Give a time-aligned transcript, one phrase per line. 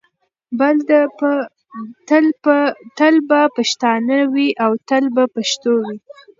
[2.97, 5.97] تل به پښتانه وي او تل به پښتو وي.